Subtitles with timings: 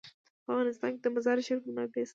[0.43, 2.09] په افغانستان کې د مزارشریف منابع شته.